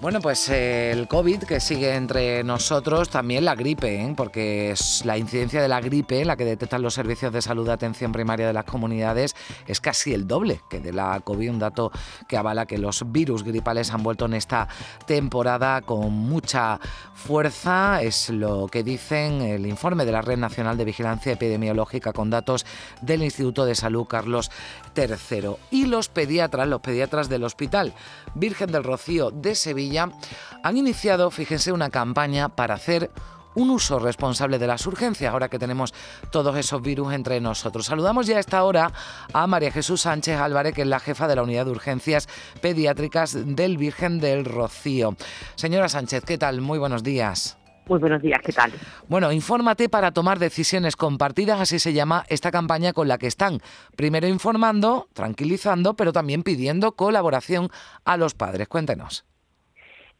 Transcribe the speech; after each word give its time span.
Bueno, 0.00 0.20
pues 0.22 0.48
eh, 0.48 0.92
el 0.92 1.08
COVID 1.08 1.42
que 1.42 1.60
sigue 1.60 1.94
entre 1.94 2.42
nosotros, 2.42 3.10
también 3.10 3.44
la 3.44 3.54
gripe, 3.54 4.00
¿eh? 4.00 4.14
porque 4.16 4.70
es 4.70 5.04
la 5.04 5.18
incidencia 5.18 5.60
de 5.60 5.68
la 5.68 5.82
gripe, 5.82 6.24
la 6.24 6.36
que 6.36 6.46
detectan 6.46 6.80
los 6.80 6.94
servicios 6.94 7.34
de 7.34 7.42
salud 7.42 7.66
de 7.66 7.74
atención 7.74 8.10
primaria 8.10 8.46
de 8.46 8.54
las 8.54 8.64
comunidades, 8.64 9.36
es 9.66 9.78
casi 9.78 10.14
el 10.14 10.26
doble 10.26 10.62
que 10.70 10.80
de 10.80 10.94
la 10.94 11.20
COVID, 11.22 11.50
un 11.50 11.58
dato 11.58 11.92
que 12.26 12.38
avala 12.38 12.64
que 12.64 12.78
los 12.78 13.12
virus 13.12 13.44
gripales 13.44 13.92
han 13.92 14.02
vuelto 14.02 14.24
en 14.24 14.32
esta 14.32 14.68
temporada 15.06 15.82
con 15.82 16.10
mucha 16.14 16.80
fuerza, 17.12 18.00
es 18.00 18.30
lo 18.30 18.68
que 18.68 18.82
dicen 18.82 19.42
el 19.42 19.66
informe 19.66 20.06
de 20.06 20.12
la 20.12 20.22
Red 20.22 20.38
Nacional 20.38 20.78
de 20.78 20.86
Vigilancia 20.86 21.32
Epidemiológica 21.32 22.14
con 22.14 22.30
datos 22.30 22.64
del 23.02 23.22
Instituto 23.22 23.66
de 23.66 23.74
Salud 23.74 24.06
Carlos 24.06 24.50
III. 24.96 25.56
Y 25.70 25.84
los 25.84 26.08
pediatras, 26.08 26.66
los 26.66 26.80
pediatras 26.80 27.28
del 27.28 27.44
Hospital 27.44 27.92
Virgen 28.34 28.72
del 28.72 28.84
Rocío 28.84 29.30
de 29.30 29.54
Sevilla, 29.54 29.89
han 29.98 30.76
iniciado, 30.76 31.30
fíjense, 31.30 31.72
una 31.72 31.90
campaña 31.90 32.48
para 32.50 32.74
hacer 32.74 33.10
un 33.54 33.70
uso 33.70 33.98
responsable 33.98 34.58
de 34.58 34.66
las 34.66 34.86
urgencias, 34.86 35.32
ahora 35.32 35.48
que 35.48 35.58
tenemos 35.58 35.92
todos 36.30 36.56
esos 36.56 36.82
virus 36.82 37.12
entre 37.12 37.40
nosotros. 37.40 37.86
Saludamos 37.86 38.26
ya 38.26 38.36
a 38.36 38.40
esta 38.40 38.62
hora 38.64 38.92
a 39.32 39.46
María 39.46 39.72
Jesús 39.72 40.02
Sánchez 40.02 40.38
Álvarez, 40.38 40.74
que 40.74 40.82
es 40.82 40.88
la 40.88 41.00
jefa 41.00 41.26
de 41.26 41.36
la 41.36 41.42
Unidad 41.42 41.64
de 41.66 41.72
Urgencias 41.72 42.28
Pediátricas 42.60 43.56
del 43.56 43.76
Virgen 43.76 44.20
del 44.20 44.44
Rocío. 44.44 45.16
Señora 45.56 45.88
Sánchez, 45.88 46.24
¿qué 46.24 46.38
tal? 46.38 46.60
Muy 46.60 46.78
buenos 46.78 47.02
días. 47.02 47.56
Muy 47.86 47.98
buenos 47.98 48.22
días, 48.22 48.40
¿qué 48.44 48.52
tal? 48.52 48.72
Bueno, 49.08 49.32
infórmate 49.32 49.88
para 49.88 50.12
tomar 50.12 50.38
decisiones 50.38 50.94
compartidas, 50.94 51.60
así 51.60 51.80
se 51.80 51.92
llama 51.92 52.24
esta 52.28 52.52
campaña 52.52 52.92
con 52.92 53.08
la 53.08 53.18
que 53.18 53.26
están 53.26 53.60
primero 53.96 54.28
informando, 54.28 55.08
tranquilizando, 55.12 55.96
pero 55.96 56.12
también 56.12 56.44
pidiendo 56.44 56.92
colaboración 56.92 57.68
a 58.04 58.16
los 58.16 58.34
padres. 58.34 58.68
Cuéntenos. 58.68 59.24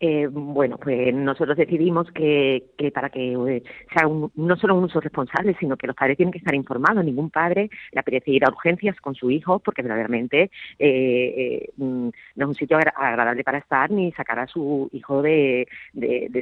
Eh, 0.03 0.29
bueno, 0.31 0.79
pues 0.79 1.15
nosotros 1.15 1.59
decidimos 1.59 2.11
que, 2.12 2.65
para 2.95 3.11
que 3.11 3.34
eh, 3.34 3.62
sea 3.93 4.09
no 4.34 4.57
solo 4.57 4.75
un 4.77 4.84
uso 4.84 4.98
responsable, 4.98 5.55
sino 5.61 5.77
que 5.77 5.87
los 5.87 5.95
padres 5.95 6.17
tienen 6.17 6.33
que 6.33 6.39
estar 6.39 6.55
informados. 6.55 7.05
Ningún 7.05 7.29
padre 7.29 7.69
le 7.92 8.01
apetece 8.01 8.31
ir 8.31 8.47
a 8.47 8.48
urgencias 8.48 8.98
con 8.98 9.15
su 9.15 9.31
hijo 9.31 9.59
porque 9.59 9.83
verdaderamente 9.83 10.51
eh, 10.79 11.69
mm, 11.77 12.09
no 12.37 12.45
es 12.45 12.48
un 12.48 12.55
sitio 12.55 12.79
agradable 12.79 13.45
para 13.45 13.59
estar 13.59 13.91
ni 13.91 14.11
sacar 14.12 14.39
a 14.39 14.47
su 14.47 14.89
hijo 14.92 15.20
de, 15.20 15.69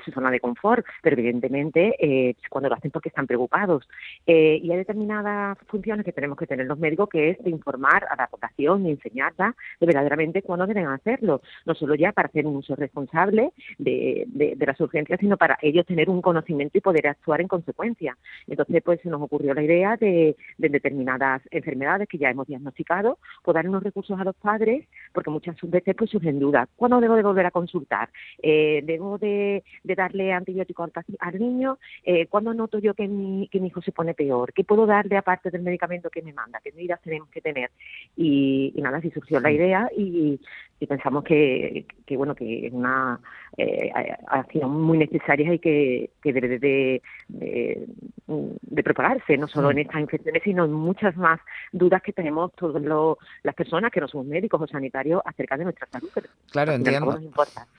su 0.05 0.12
zona 0.12 0.31
de 0.31 0.39
confort. 0.39 0.87
Pero 1.03 1.17
evidentemente 1.19 2.37
cuando 2.48 2.69
lo 2.69 2.77
hacen 2.77 2.93
porque 2.93 3.09
están 3.09 3.27
preocupados. 3.27 3.89
y 4.25 4.70
hay 4.70 4.77
determinadas 4.77 5.59
funciones 5.67 6.05
que 6.05 6.12
tenemos 6.12 6.39
que 6.39 6.47
tener 6.47 6.67
los 6.67 6.78
médicos 6.78 7.09
que 7.09 7.31
es 7.31 7.43
de 7.43 7.50
informar 7.50 8.06
a 8.09 8.15
la 8.17 8.28
población 8.28 8.87
y 8.87 8.91
enseñarla 8.91 9.56
de 9.81 9.87
verdaderamente 9.87 10.43
cuándo 10.43 10.67
deben 10.67 10.87
hacerlo. 10.87 11.41
No 11.67 11.75
solo 11.75 11.97
ya 11.97 12.12
para 12.12 12.28
hacer 12.28 12.47
un 12.47 12.56
uso 12.56 12.77
responsable, 12.77 13.47
de, 13.78 14.24
de, 14.27 14.66
las 14.66 14.80
urgencias, 14.80 15.18
sino 15.20 15.36
para 15.36 15.58
ellos 15.62 15.86
tener 15.86 16.10
un 16.10 16.20
conocimiento 16.20 16.77
y 16.77 16.80
poder 16.80 17.06
actuar 17.06 17.41
en 17.41 17.48
consecuencia. 17.48 18.16
Entonces, 18.46 18.82
pues 18.82 19.00
se 19.00 19.08
nos 19.08 19.22
ocurrió 19.22 19.54
la 19.54 19.62
idea 19.62 19.96
de, 19.96 20.36
de 20.58 20.68
determinadas 20.68 21.42
enfermedades 21.50 22.08
que 22.08 22.19
ya 22.19 22.30
hemos 22.30 22.46
diagnosticado, 22.46 23.19
pues 23.42 23.54
dar 23.54 23.69
unos 23.69 23.82
recursos 23.82 24.19
a 24.19 24.24
los 24.24 24.36
padres, 24.36 24.86
porque 25.12 25.30
muchas 25.30 25.56
veces 25.62 25.94
pues 25.96 26.10
surgen 26.10 26.38
dudas. 26.38 26.69
¿Cuándo 26.76 27.00
debo 27.00 27.16
de 27.16 27.22
volver 27.22 27.46
a 27.46 27.50
consultar? 27.50 28.10
Eh, 28.42 28.82
¿Debo 28.84 29.19
de, 29.19 29.64
darle 29.84 30.32
antibiótico 30.32 30.88
al, 31.19 31.38
niño? 31.38 31.78
Eh, 32.04 32.26
¿Cuándo 32.26 32.54
noto 32.54 32.78
yo 32.78 32.94
que 32.94 33.08
mi, 33.08 33.48
que 33.48 33.60
mi 33.60 33.69
hijo 33.69 33.82
se 33.82 33.92
pone 33.92 34.14
peor? 34.14 34.52
¿Qué 34.52 34.64
puedo 34.64 34.86
darle 34.86 35.16
aparte 35.16 35.50
del 35.50 35.62
medicamento 35.62 36.10
que 36.10 36.22
me 36.22 36.32
manda? 36.32 36.60
¿Qué 36.62 36.72
medidas 36.72 37.00
tenemos 37.02 37.28
que 37.30 37.41
tener? 37.41 37.70
Y, 38.16 38.72
y 38.74 38.82
nada, 38.82 38.98
así 38.98 39.10
surgió 39.10 39.41
la 39.41 39.50
idea 39.50 39.91
y, 39.96 40.41
y 40.81 40.87
pensamos 40.87 41.25
que, 41.25 41.87
que, 42.06 42.16
bueno 42.16 42.34
que 42.34 42.66
es 42.66 42.72
una 42.72 43.21
eh, 43.56 43.91
acción 44.28 44.71
muy 44.71 44.99
necesaria 44.99 45.55
y 45.55 45.59
que, 45.59 46.11
que 46.22 46.33
debe 46.33 46.59
de, 46.59 47.03
de, 47.28 48.83
propagarse 48.83 49.37
no 49.37 49.49
solo 49.49 49.71
en 49.71 49.78
mm. 49.78 49.81
estas 49.81 50.00
infecciones 50.00 50.43
sino 50.44 50.65
en 50.65 50.72
muchas 50.72 51.17
más 51.17 51.41
dudas 51.72 52.00
que 52.03 52.12
tenemos 52.12 52.53
todas 52.55 52.83
las 53.43 53.55
personas 53.55 53.91
que 53.91 54.00
no 54.00 54.09
somos 54.09 54.27
médicos 54.27 54.61
o 54.62 54.67
sanitarios 54.67 55.21
acerca 55.25 55.56
de 55.56 55.65
nuestra 55.65 55.88
salud 55.91 56.11
claro 56.50 56.72
entiendo. 56.72 57.19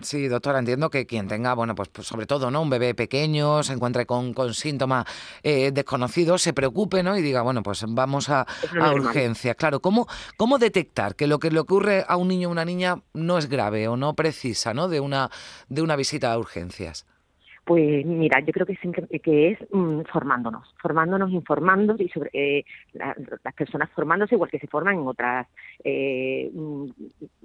sí 0.02 0.28
doctora 0.28 0.60
entiendo 0.60 0.90
que 0.90 1.06
quien 1.06 1.28
tenga 1.28 1.54
bueno 1.54 1.76
pues, 1.76 1.90
pues, 1.90 2.08
sobre 2.08 2.26
todo 2.26 2.52
no 2.52 2.62
un 2.62 2.70
bebé 2.70 2.94
pequeño 2.94 3.64
se 3.64 3.74
encuentre 3.74 4.06
con, 4.06 4.34
con 4.34 4.54
síntomas 4.54 5.06
eh, 5.44 5.72
desconocidos 5.72 6.42
se 6.42 6.54
preocupe 6.54 7.02
no 7.02 7.18
y 7.18 7.22
diga 7.22 7.42
bueno 7.42 7.64
pues 7.64 7.86
vamos 7.88 8.30
a, 8.30 8.46
a 8.80 8.94
urgencias 8.94 9.56
claro 9.56 9.80
cómo 9.80 10.08
cómo 10.36 10.58
detectar 10.58 11.16
que 11.16 11.28
lo 11.28 11.40
que 11.40 11.50
le 11.50 11.60
ocurre 11.60 12.04
a 12.06 12.18
un 12.18 12.28
niño 12.28 12.50
o 12.50 12.52
una 12.52 12.66
niña 12.66 12.89
no 13.14 13.38
es 13.38 13.50
grave 13.50 13.88
o 13.88 13.98
no 13.98 14.16
precisa 14.16 14.74
¿no? 14.74 14.88
De, 14.88 15.00
una, 15.00 15.30
de 15.68 15.82
una 15.82 15.96
visita 15.96 16.32
a 16.32 16.38
urgencias? 16.38 17.06
Pues 17.70 18.04
mira, 18.04 18.40
yo 18.40 18.52
creo 18.52 18.66
que 18.66 19.52
es, 19.52 19.60
mm, 19.70 20.02
formándonos, 20.12 20.74
formándonos, 20.82 21.30
informando 21.30 21.96
y 22.00 22.10
sobre 22.10 22.32
eh, 22.34 22.66
las 22.94 23.54
personas 23.54 23.92
formándose 23.92 24.34
igual 24.34 24.50
que 24.50 24.58
se 24.58 24.66
forman 24.66 24.96
en 24.96 25.06
otras 25.08 25.46
eh, 25.84 26.50
mm, 26.52 26.88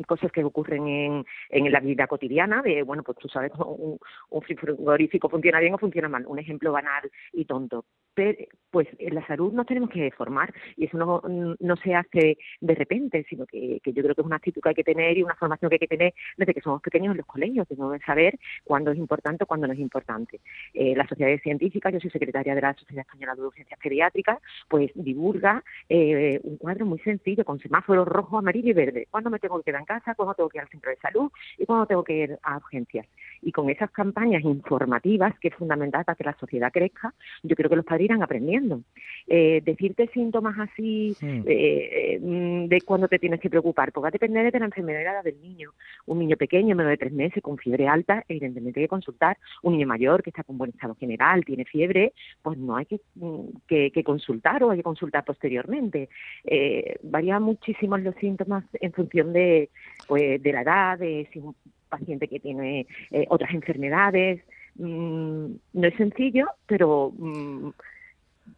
cosas 0.06 0.32
que 0.32 0.42
ocurren 0.42 0.88
en, 0.88 1.26
en 1.50 1.70
la 1.70 1.80
vida 1.80 2.06
cotidiana. 2.06 2.62
De 2.62 2.82
bueno, 2.84 3.02
pues 3.02 3.18
tú 3.18 3.28
sabes, 3.28 3.52
un, 3.58 3.98
un 4.30 4.42
frigorífico 4.42 5.28
funciona 5.28 5.60
bien 5.60 5.74
o 5.74 5.78
funciona 5.78 6.08
mal. 6.08 6.24
Un 6.26 6.38
ejemplo 6.38 6.72
banal 6.72 7.10
y 7.34 7.44
tonto. 7.44 7.84
Pero, 8.14 8.38
pues 8.74 8.88
en 8.98 9.14
la 9.14 9.24
salud 9.28 9.52
nos 9.52 9.66
tenemos 9.66 9.88
que 9.88 10.10
formar 10.10 10.52
y 10.76 10.86
eso 10.86 10.98
no, 10.98 11.22
no 11.60 11.76
se 11.76 11.94
hace 11.94 12.38
de 12.60 12.74
repente, 12.74 13.24
sino 13.28 13.46
que, 13.46 13.78
que, 13.84 13.92
yo 13.92 14.02
creo 14.02 14.16
que 14.16 14.22
es 14.22 14.26
una 14.26 14.36
actitud 14.36 14.60
que 14.60 14.70
hay 14.70 14.74
que 14.74 14.82
tener 14.82 15.16
y 15.16 15.22
una 15.22 15.36
formación 15.36 15.68
que 15.68 15.76
hay 15.76 15.78
que 15.78 15.86
tener 15.86 16.14
desde 16.36 16.54
que 16.54 16.60
somos 16.60 16.82
pequeños 16.82 17.12
en 17.12 17.18
los 17.18 17.26
colegios. 17.26 17.68
Tenemos 17.68 17.92
que 17.92 18.04
saber 18.04 18.36
cuándo 18.64 18.90
es 18.90 18.98
importante 18.98 19.44
o 19.44 19.46
cuándo 19.46 19.68
no 19.68 19.74
es 19.74 19.78
importante 19.78 20.40
eh, 20.72 20.94
la 20.96 21.06
Sociedad 21.06 21.38
Científica, 21.40 21.90
yo 21.90 22.00
soy 22.00 22.10
secretaria 22.10 22.54
de 22.54 22.60
la 22.60 22.74
Sociedad 22.74 23.06
Española 23.06 23.34
de 23.34 23.42
Urgencias 23.42 23.78
Pediátricas, 23.80 24.38
pues 24.68 24.90
divulga 24.94 25.62
eh, 25.88 26.40
un 26.42 26.56
cuadro 26.56 26.84
muy 26.84 26.98
sencillo 27.00 27.44
con 27.44 27.60
semáforos 27.60 28.06
rojo, 28.06 28.38
amarillo 28.38 28.70
y 28.70 28.72
verde. 28.72 29.06
¿Cuándo 29.10 29.30
me 29.30 29.38
tengo 29.38 29.58
que 29.58 29.70
quedar 29.70 29.82
en 29.82 29.86
casa? 29.86 30.14
¿Cuándo 30.14 30.34
tengo 30.34 30.48
que 30.48 30.58
ir 30.58 30.62
al 30.62 30.68
centro 30.68 30.90
de 30.90 30.96
salud? 30.96 31.30
¿Y 31.58 31.66
cuándo 31.66 31.86
tengo 31.86 32.02
que 32.04 32.16
ir 32.16 32.38
a 32.42 32.56
urgencias? 32.56 33.06
Y 33.40 33.52
con 33.52 33.70
esas 33.70 33.90
campañas 33.92 34.42
informativas, 34.42 35.38
que 35.38 35.48
es 35.48 35.54
fundamental 35.54 36.04
para 36.04 36.16
que 36.16 36.24
la 36.24 36.36
sociedad 36.38 36.72
crezca, 36.72 37.14
yo 37.42 37.54
creo 37.54 37.70
que 37.70 37.76
los 37.76 37.84
padres 37.84 38.03
irán 38.04 38.22
aprendiendo. 38.22 38.82
Eh, 39.26 39.62
decirte 39.64 40.06
síntomas 40.08 40.58
así 40.58 41.16
mm, 41.20 42.66
de 42.66 42.82
cuándo 42.84 43.08
te 43.08 43.18
tienes 43.18 43.40
que 43.40 43.48
preocupar, 43.48 43.90
pues 43.90 44.04
va 44.04 44.08
a 44.08 44.10
depender 44.10 44.52
de 44.52 44.58
la 44.58 44.66
enfermedad 44.66 45.24
del 45.24 45.40
niño. 45.40 45.70
Un 46.06 46.18
niño 46.18 46.36
pequeño, 46.36 46.76
menos 46.76 46.90
de 46.90 46.98
tres 46.98 47.12
meses, 47.12 47.42
con 47.42 47.56
fiebre 47.56 47.88
alta, 47.88 48.24
evidentemente 48.28 48.80
hay 48.80 48.84
que 48.84 48.90
consultar. 48.90 49.38
Un 49.62 49.74
niño 49.74 49.86
mayor 49.86 50.22
que 50.22 50.30
está 50.30 50.44
con 50.44 50.58
buen 50.58 50.70
estado 50.70 50.94
general, 50.94 51.44
tiene 51.44 51.64
fiebre, 51.64 52.12
pues 52.42 52.58
no 52.58 52.76
hay 52.76 52.86
que, 52.86 53.00
mm, 53.14 54.02
consultar 54.04 54.62
o 54.62 54.70
hay 54.70 54.78
que 54.78 54.82
consultar 54.82 55.24
posteriormente. 55.24 56.08
Eh, 56.44 56.96
varían 57.02 57.42
muchísimo 57.42 57.96
los 57.96 58.14
síntomas 58.16 58.64
en 58.74 58.92
función 58.92 59.32
de, 59.32 59.70
pues, 60.06 60.42
de 60.42 60.52
la 60.52 60.62
edad, 60.62 60.98
de 60.98 61.28
si 61.32 61.38
es 61.38 61.44
un 61.44 61.54
paciente 61.88 62.28
que 62.28 62.40
tiene 62.40 62.86
eh, 63.10 63.26
otras 63.28 63.52
enfermedades. 63.54 64.42
Mm, 64.76 65.54
no 65.72 65.86
es 65.86 65.94
sencillo, 65.94 66.48
pero 66.66 67.12
mm, 67.16 67.70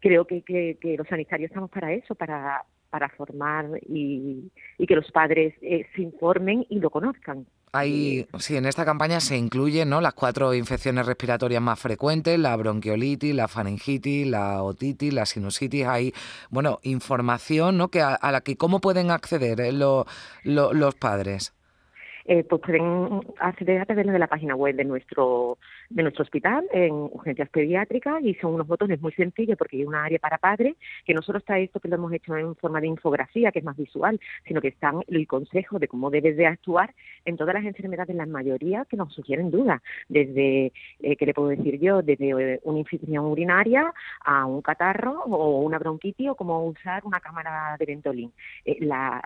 creo 0.01 0.27
que, 0.27 0.43
que, 0.43 0.97
los 0.97 1.07
sanitarios 1.09 1.51
estamos 1.51 1.71
para 1.71 1.93
eso, 1.93 2.15
para, 2.15 2.65
para 2.91 3.09
formar 3.11 3.67
y, 3.89 4.51
y 4.79 4.87
que 4.87 4.97
los 4.97 5.11
padres 5.11 5.55
eh, 5.63 5.87
se 5.95 6.03
informen 6.03 6.67
y 6.69 6.81
lo 6.81 6.91
conozcan. 6.91 7.47
Hay, 7.73 8.27
sí, 8.39 8.57
en 8.57 8.65
esta 8.65 8.87
campaña 8.87 9.21
se 9.21 9.37
incluyen 9.37 9.91
¿no? 9.91 10.01
las 10.01 10.15
cuatro 10.15 10.55
infecciones 10.55 11.05
respiratorias 11.05 11.61
más 11.61 11.79
frecuentes, 11.79 12.39
la 12.39 12.57
bronquiolitis, 12.57 13.35
la 13.35 13.49
faringitis, 13.49 14.27
la 14.27 14.63
otitis, 14.63 15.13
la 15.13 15.27
sinusitis. 15.27 15.87
Hay, 15.87 16.15
bueno, 16.49 16.79
información 16.85 17.77
¿no? 17.77 17.89
que 17.89 18.01
a, 18.01 18.19
la 18.31 18.41
que 18.41 18.57
cómo 18.57 18.81
pueden 18.81 19.11
acceder 19.11 19.61
eh, 19.61 19.73
los 19.73 20.95
padres 20.95 21.53
eh, 22.27 22.45
pues 22.45 22.63
pueden 22.63 23.21
acceder 23.39 23.81
a 23.81 23.87
través 23.87 24.07
de 24.07 24.19
la 24.19 24.27
página 24.27 24.55
web 24.55 24.77
de 24.77 24.85
nuestro 24.85 25.59
de 25.91 26.03
nuestro 26.03 26.25
hospital 26.25 26.67
en 26.73 26.93
urgencias 26.93 27.49
pediátricas 27.49 28.23
y 28.23 28.35
son 28.35 28.55
unos 28.55 28.67
botones 28.67 29.01
muy 29.01 29.13
sencillos 29.13 29.57
porque 29.57 29.77
hay 29.77 29.85
una 29.85 30.05
área 30.05 30.19
para 30.19 30.39
padres 30.39 30.77
que 31.05 31.15
no 31.15 31.23
solo 31.23 31.39
está 31.39 31.59
esto 31.59 31.81
que 31.81 31.89
lo 31.89 31.97
hemos 31.97 32.13
hecho 32.13 32.37
en 32.37 32.57
forma 32.57 32.81
de 32.81 32.89
infografía 32.89 33.53
que 33.53 33.61
es 33.61 33.65
más 33.65 33.77
visual 33.77 34.21
sino 34.47 34.61
que 34.61 34.69
están 34.69 35.03
el 35.07 35.27
consejo 35.27 35.79
de 35.79 35.89
cómo 35.89 36.11
debes 36.11 36.37
de 36.37 36.47
actuar 36.47 36.95
en 37.25 37.37
todas 37.37 37.55
las 37.55 37.65
enfermedades 37.65 38.17
la 38.17 38.27
mayoría 38.27 38.85
que 38.89 38.97
nos 38.97 39.13
sugieren 39.13 39.51
dudas 39.51 39.81
desde 40.09 40.73
eh, 41.01 41.17
qué 41.17 41.27
le 41.27 41.35
puedo 41.35 41.49
decir 41.49 41.79
yo 41.79 42.03
desde 42.03 42.31
eh, 42.31 42.61
una 42.65 42.79
infección 42.79 43.25
urinaria 43.25 43.93
a 44.25 44.47
un 44.47 44.63
catarro 44.63 45.23
o 45.25 45.61
una 45.61 45.79
bronquitis 45.79 46.31
o 46.31 46.35
cómo 46.35 46.65
usar 46.67 47.05
una 47.05 47.21
cámara 47.21 47.77
de 47.79 47.87
Ventolin. 47.87 48.33
Eh, 48.65 48.79
la, 48.81 49.23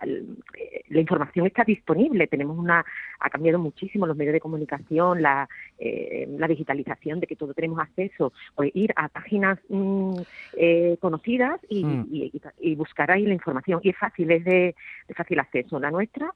la, 0.89 1.01
información 1.01 1.47
está 1.47 1.65
disponible, 1.65 2.27
tenemos 2.27 2.59
una, 2.59 2.85
ha 3.19 3.31
cambiado 3.31 3.59
muchísimo 3.59 4.07
los 4.07 4.17
medios 4.17 4.33
de 4.33 4.41
comunicación, 4.41 5.23
la, 5.23 5.49
eh, 5.79 6.27
la 6.39 6.49
digitalización 6.49 7.21
de 7.21 7.27
que 7.27 7.37
todos 7.37 7.55
tenemos 7.55 7.79
acceso, 7.79 8.33
pues 8.55 8.71
ir 8.75 8.93
a 8.97 9.09
páginas 9.09 9.59
mm, 9.69 10.21
eh, 10.57 10.97
conocidas 11.01 11.61
mm. 11.71 12.05
y, 12.11 12.33
y, 12.61 12.75
buscar 12.75 13.11
ahí 13.11 13.27
la 13.27 13.35
información. 13.35 13.81
Y 13.83 13.91
es 13.91 13.97
fácil, 13.99 14.31
es 14.31 14.45
de, 14.45 14.75
fácil 15.15 15.39
acceso. 15.39 15.79
La 15.79 15.91
nuestra, 15.91 16.33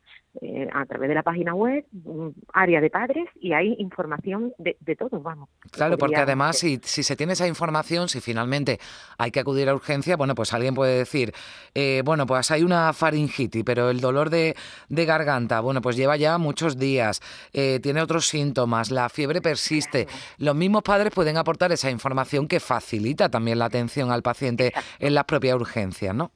a 0.72 0.84
través 0.84 1.08
de 1.08 1.14
la 1.14 1.22
página 1.22 1.54
web, 1.54 1.84
mm, 1.92 2.28
área 2.52 2.80
de 2.80 2.90
padres, 2.90 3.26
y 3.40 3.52
hay 3.52 3.76
información 3.78 4.52
de, 4.58 4.76
de 4.80 4.96
todo, 4.96 5.20
vamos. 5.20 5.48
Claro, 5.70 5.96
porque 5.96 6.16
además 6.16 6.58
si, 6.58 6.80
si 6.82 7.02
se 7.02 7.16
tiene 7.16 7.32
esa 7.32 7.48
información, 7.48 8.08
si 8.08 8.20
finalmente 8.20 8.78
hay 9.18 9.30
que 9.30 9.40
acudir 9.40 9.68
a 9.68 9.74
urgencia, 9.74 10.16
bueno, 10.16 10.34
pues 10.34 10.52
alguien 10.52 10.74
puede 10.74 10.98
decir, 10.98 11.32
eh, 11.74 12.02
bueno, 12.04 12.26
pues 12.26 12.50
hay 12.50 12.62
una 12.62 12.92
faringitis, 12.92 13.64
pero 13.64 13.90
el 13.90 14.00
dolor 14.00 14.30
de, 14.30 14.54
garganta, 14.88 15.60
bueno, 15.60 15.80
pues 15.80 15.96
lleva 15.96 16.16
ya 16.16 16.38
muchos 16.44 16.78
días, 16.78 17.20
eh, 17.52 17.80
tiene 17.82 18.02
otros 18.02 18.28
síntomas, 18.28 18.90
la 18.90 19.08
fiebre 19.08 19.40
persiste. 19.40 20.06
Los 20.38 20.54
mismos 20.54 20.82
padres 20.82 21.12
pueden 21.12 21.36
aportar 21.36 21.72
esa 21.72 21.90
información 21.90 22.46
que 22.46 22.60
facilita 22.60 23.28
también 23.28 23.58
la 23.58 23.64
atención 23.64 24.12
al 24.12 24.22
paciente 24.22 24.72
en 25.00 25.14
las 25.14 25.24
propias 25.24 25.56
urgencias, 25.56 26.14
¿no? 26.14 26.30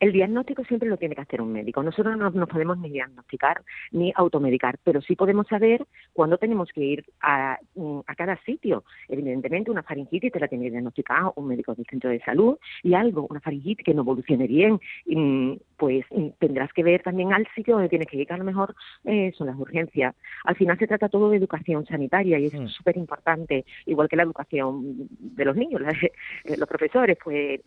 El 0.00 0.12
diagnóstico 0.12 0.64
siempre 0.64 0.88
lo 0.88 0.96
tiene 0.96 1.14
que 1.14 1.20
hacer 1.20 1.42
un 1.42 1.52
médico. 1.52 1.82
Nosotros 1.82 2.16
no 2.16 2.30
nos 2.30 2.48
podemos 2.48 2.78
ni 2.78 2.88
diagnosticar 2.88 3.62
ni 3.92 4.12
automedicar, 4.16 4.78
pero 4.82 5.02
sí 5.02 5.14
podemos 5.14 5.46
saber 5.46 5.86
cuándo 6.14 6.38
tenemos 6.38 6.70
que 6.72 6.80
ir 6.80 7.04
a, 7.20 7.58
mm, 7.74 8.00
cada 8.16 8.38
sitio. 8.44 8.84
Evidentemente, 9.08 9.70
una 9.70 9.82
faringitis 9.82 10.32
te 10.32 10.40
la 10.40 10.48
tiene 10.48 10.64
que 10.64 10.70
diagnosticar 10.70 11.32
un 11.36 11.48
médico 11.48 11.74
del 11.74 11.84
centro 11.84 12.08
de 12.08 12.20
salud 12.20 12.56
y 12.82 12.94
algo, 12.94 13.26
una 13.28 13.40
faringitis 13.40 13.84
que 13.84 13.92
no 13.92 14.00
evolucione 14.00 14.46
bien, 14.46 14.80
mm, 15.06 15.52
pues 15.76 16.06
mm, 16.10 16.28
tendrás 16.38 16.72
que 16.72 16.82
ver 16.82 17.02
también 17.02 17.34
al 17.34 17.46
sitio 17.54 17.74
donde 17.74 17.90
tienes 17.90 18.08
que 18.08 18.16
ir, 18.16 18.32
a 18.32 18.38
lo 18.38 18.44
mejor 18.44 18.74
eh, 19.04 19.32
son 19.36 19.48
las 19.48 19.56
urgencias. 19.58 20.14
Al 20.44 20.56
final 20.56 20.78
se 20.78 20.86
trata 20.86 21.10
todo 21.10 21.28
de 21.28 21.36
educación 21.36 21.84
sanitaria 21.84 22.38
y 22.38 22.46
eso 22.46 22.62
es 22.62 22.72
súper 22.72 22.96
importante, 22.96 23.66
igual 23.84 24.08
que 24.08 24.16
la 24.16 24.22
educación 24.22 25.08
de 25.10 25.44
los 25.44 25.56
niños, 25.56 25.82
los 25.82 26.68
profesores, 26.68 27.18
pues 27.22 27.60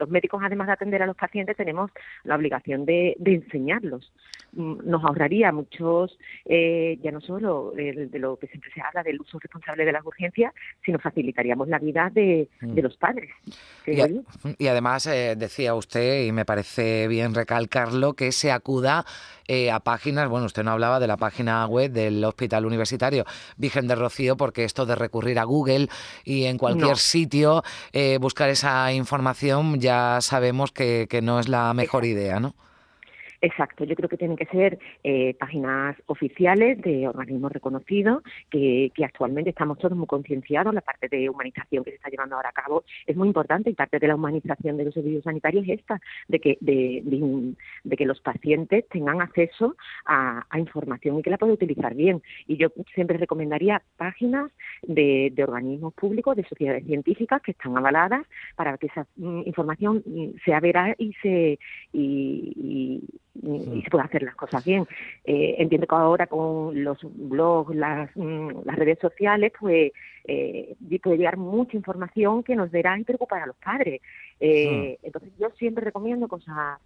los 0.00 0.08
médicos, 0.08 0.40
además 0.42 0.66
de 0.66 0.72
atender 0.72 1.02
a 1.02 1.06
los 1.06 1.16
pacientes, 1.16 1.56
tenemos 1.56 1.90
la 2.24 2.34
obligación 2.34 2.84
de, 2.84 3.16
enseñarlos. 3.24 4.10
Mm, 4.52 4.78
nos 4.84 5.04
ahorraría 5.04 5.52
muchos, 5.52 6.18
eh, 6.46 6.98
ya 7.02 7.12
no 7.12 7.20
solo 7.20 7.72
de, 7.76 8.08
lo 8.14 8.36
que 8.36 8.48
siempre 8.48 8.70
se 8.72 8.80
habla 8.80 9.02
del 9.02 9.20
uso 9.20 9.38
responsable 9.38 9.84
de 9.84 9.92
las 9.92 10.04
urgencias, 10.04 10.52
sino 10.84 10.98
facilitaríamos 10.98 11.68
la 11.68 11.78
vida 11.78 12.10
de, 12.12 12.48
mm. 12.60 12.78
los 12.80 12.96
padres. 12.96 13.30
Y, 13.86 14.66
además, 14.66 15.06
eh, 15.06 15.34
decía 15.36 15.74
usted, 15.74 16.24
y 16.24 16.32
me 16.32 16.44
parece 16.44 17.06
bien 17.06 17.34
recalcarlo, 17.34 18.14
que 18.14 18.32
se 18.32 18.50
acuda 18.50 19.04
eh, 19.46 19.70
a 19.70 19.80
páginas, 19.80 20.28
bueno, 20.28 20.46
usted 20.46 20.62
no 20.62 20.70
hablaba 20.70 21.00
de 21.00 21.06
la 21.08 21.16
página 21.16 21.66
web 21.66 21.90
del 21.90 22.24
Hospital 22.24 22.64
Universitario 22.64 23.24
Virgen 23.56 23.86
de 23.86 23.96
Rocío, 23.96 24.36
porque 24.36 24.64
esto 24.64 24.86
de 24.86 24.94
recurrir 24.94 25.38
a 25.38 25.44
Google 25.44 25.88
y 26.24 26.44
en 26.44 26.56
cualquier 26.56 26.96
sitio 26.96 27.62
buscar 28.20 28.48
esa 28.48 28.92
información 28.92 29.80
ya 29.80 29.89
ya 29.90 30.20
sabemos 30.20 30.70
que, 30.70 31.08
que 31.10 31.20
no 31.20 31.40
es 31.40 31.48
la 31.48 31.74
mejor 31.74 32.04
idea, 32.04 32.38
¿no? 32.38 32.54
Exacto, 33.42 33.84
yo 33.84 33.96
creo 33.96 34.08
que 34.08 34.18
tienen 34.18 34.36
que 34.36 34.44
ser 34.46 34.78
eh, 35.02 35.34
páginas 35.34 35.96
oficiales 36.06 36.78
de 36.82 37.08
organismos 37.08 37.50
reconocidos, 37.50 38.22
que, 38.50 38.92
actualmente 39.02 39.48
estamos 39.48 39.78
todos 39.78 39.96
muy 39.96 40.06
concienciados. 40.06 40.74
La 40.74 40.82
parte 40.82 41.08
de 41.08 41.30
humanización 41.30 41.82
que 41.84 41.90
se 41.90 41.96
está 41.96 42.10
llevando 42.10 42.36
ahora 42.36 42.50
a 42.50 42.52
cabo 42.52 42.84
es 43.06 43.16
muy 43.16 43.28
importante 43.28 43.70
y 43.70 43.74
parte 43.74 43.98
de 43.98 44.08
la 44.08 44.14
humanización 44.14 44.76
de 44.76 44.84
los 44.84 44.94
servicios 44.94 45.24
sanitarios 45.24 45.64
es 45.66 45.80
esta, 45.80 46.00
de 46.28 46.38
que, 46.38 46.58
de, 46.60 47.96
que 47.96 48.04
los 48.04 48.20
pacientes 48.20 48.86
tengan 48.88 49.22
acceso 49.22 49.74
a, 50.04 50.44
información 50.58 51.18
y 51.18 51.22
que 51.22 51.30
la 51.30 51.38
puedan 51.38 51.54
utilizar 51.54 51.94
bien. 51.94 52.22
Y 52.46 52.58
yo 52.58 52.68
siempre 52.94 53.16
recomendaría 53.16 53.82
páginas 53.96 54.52
de, 54.82 55.32
organismos 55.42 55.94
públicos, 55.94 56.36
de 56.36 56.44
sociedades 56.44 56.84
científicas 56.84 57.40
que 57.40 57.52
están 57.52 57.76
avaladas 57.76 58.26
para 58.56 58.76
que 58.76 58.88
esa 58.88 59.06
mm, 59.16 59.42
información 59.46 60.02
mm, 60.04 60.40
sea 60.44 60.60
veraz 60.60 60.94
y 60.98 61.14
se 61.22 61.58
y, 61.92 63.02
se 63.34 63.90
puede 63.90 64.04
hacer 64.04 64.22
las 64.22 64.34
cosas 64.34 64.64
bien. 64.64 64.86
Eh, 65.24 65.56
entiendo 65.58 65.86
que 65.86 65.94
ahora 65.94 66.26
con 66.26 66.82
los 66.82 66.98
blogs, 67.02 67.74
las, 67.74 68.10
mm, 68.14 68.62
las 68.64 68.76
redes 68.76 68.98
sociales, 68.98 69.52
pues 69.58 69.92
eh, 70.24 70.76
puede 71.02 71.16
llegar 71.16 71.36
mucha 71.36 71.76
información 71.76 72.42
que 72.42 72.56
nos 72.56 72.70
verá 72.70 72.98
y 72.98 73.04
preocupar 73.04 73.42
a 73.42 73.46
los 73.46 73.56
padres. 73.56 74.00
Eh, 74.38 74.98
entonces 75.02 75.32
yo 75.38 75.50
siempre 75.58 75.84
recomiendo 75.84 76.28
cosas 76.28 76.78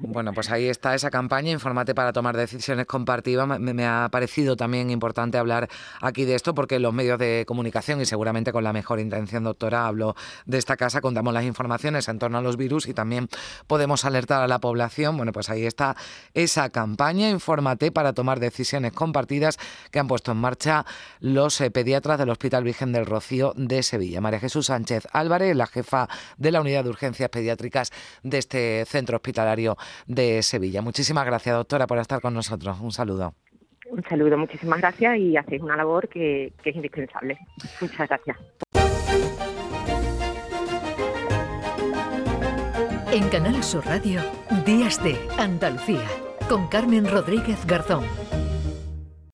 Bueno, 0.00 0.32
pues 0.32 0.50
ahí 0.50 0.68
está 0.68 0.94
esa 0.94 1.10
campaña, 1.10 1.50
Informate 1.50 1.94
para 1.94 2.12
tomar 2.12 2.36
decisiones 2.36 2.86
compartidas. 2.86 3.46
Me, 3.58 3.86
ha 3.86 4.08
parecido 4.10 4.56
también 4.56 4.90
importante 4.90 5.38
hablar 5.38 5.68
aquí 6.00 6.24
de 6.24 6.34
esto 6.34 6.54
porque 6.54 6.78
los 6.78 6.92
medios 6.92 7.18
de 7.18 7.44
comunicación, 7.46 8.00
y 8.00 8.06
seguramente 8.06 8.52
con 8.52 8.64
la 8.64 8.72
mejor 8.72 9.00
intención, 9.00 9.44
doctora, 9.44 9.86
hablo 9.86 10.14
de 10.44 10.58
esta 10.58 10.76
casa, 10.76 11.00
contamos 11.00 11.32
las 11.32 11.44
informaciones 11.44 12.08
en 12.08 12.18
torno 12.18 12.38
a 12.38 12.42
los 12.42 12.56
virus 12.56 12.86
y 12.88 12.94
también 12.94 13.28
podemos 13.66 14.04
alertar 14.04 14.42
a 14.42 14.48
la 14.48 14.58
población. 14.58 15.16
Bueno, 15.16 15.32
pues 15.32 15.50
ahí 15.50 15.66
está 15.66 15.96
esa 16.34 16.70
campaña, 16.70 17.30
Informate 17.30 17.92
para 17.92 18.12
tomar 18.12 18.40
decisiones 18.40 18.92
compartidas 18.92 19.58
que 19.90 19.98
han 19.98 20.08
puesto 20.08 20.32
en 20.32 20.38
marcha 20.38 20.84
los 21.20 21.60
eh, 21.60 21.70
pediatras 21.70 22.18
del 22.18 22.30
Hospital 22.30 22.64
Virgen 22.64 22.92
del 22.92 23.06
Rocío 23.06 23.52
de 23.56 23.82
Sevilla. 23.82 24.20
María 24.20 24.40
Jesús 24.40 24.66
Sánchez 24.66 25.06
Álvarez, 25.12 25.56
la 25.56 25.66
jefa 25.66 26.08
de 26.36 26.52
la 26.52 26.60
Unidad 26.60 26.84
de 26.84 26.90
Urgencias 26.90 27.28
Pediátricas 27.28 27.92
de 28.22 28.38
este 28.38 28.84
centro 28.86 28.95
Centro 28.96 29.16
Hospitalario 29.16 29.76
de 30.06 30.42
Sevilla. 30.42 30.80
Muchísimas 30.80 31.26
gracias, 31.26 31.54
doctora, 31.54 31.86
por 31.86 31.98
estar 31.98 32.20
con 32.22 32.32
nosotros. 32.32 32.78
Un 32.80 32.92
saludo. 32.92 33.34
Un 33.90 34.02
saludo, 34.08 34.38
muchísimas 34.38 34.80
gracias 34.80 35.18
y 35.18 35.36
hacéis 35.36 35.62
una 35.62 35.76
labor 35.76 36.08
que, 36.08 36.52
que 36.62 36.70
es 36.70 36.76
indispensable. 36.76 37.38
Muchas 37.80 38.08
gracias. 38.08 38.36
En 43.12 43.28
Canal 43.28 43.62
Sur 43.62 43.84
Radio, 43.86 44.20
Días 44.64 45.02
de 45.04 45.16
Andalucía, 45.38 46.06
con 46.48 46.68
Carmen 46.68 47.06
Rodríguez 47.08 47.64
Garzón. 47.66 48.25